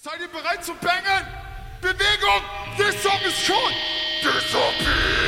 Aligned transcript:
Seid 0.00 0.20
ihr 0.20 0.28
bereit 0.28 0.64
zu 0.64 0.74
bangen? 0.74 1.26
Bewegung! 1.80 2.42
This 2.76 3.02
song 3.02 3.18
is 3.26 3.34
short! 3.34 3.74
Disappear! 4.22 5.27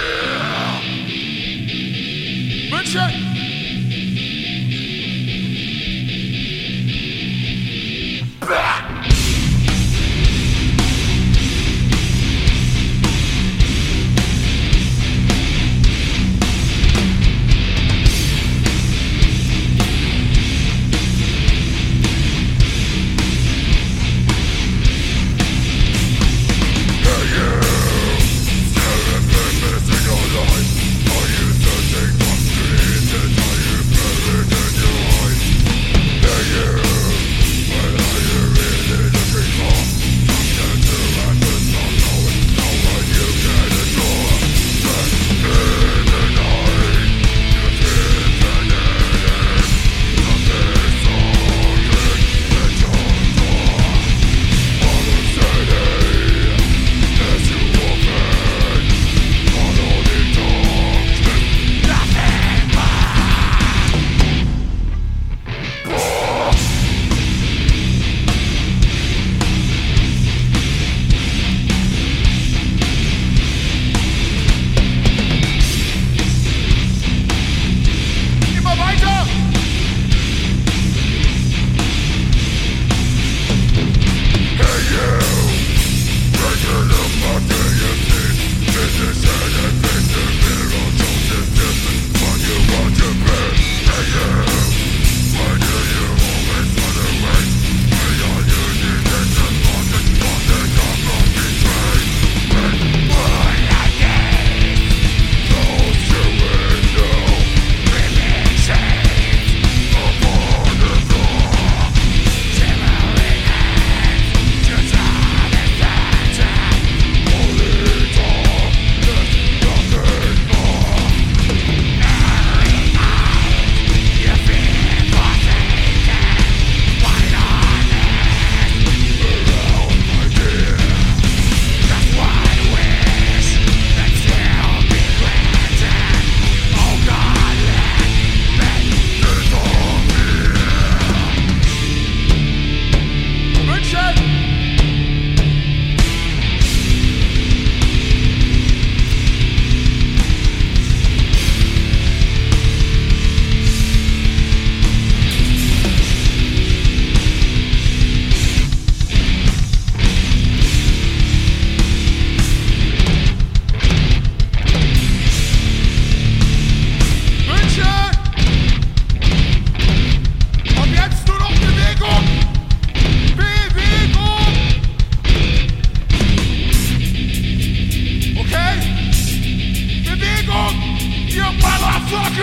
You 181.31 181.43
motherfucker! 181.43 182.41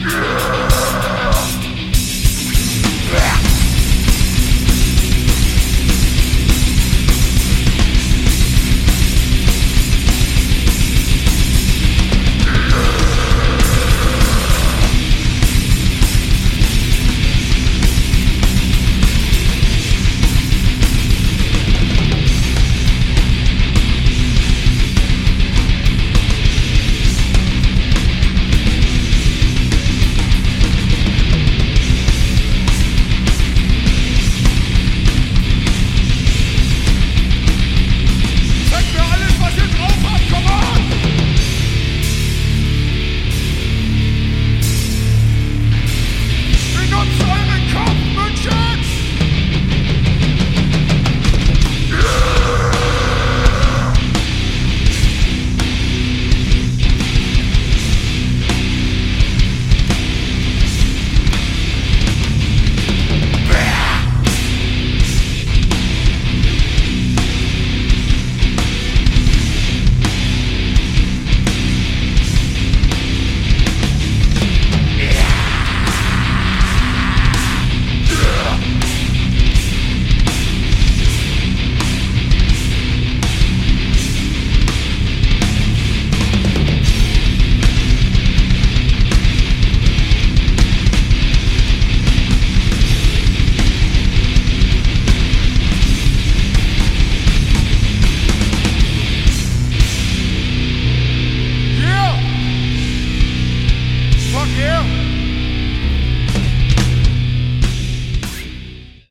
Yeah! 0.00 0.61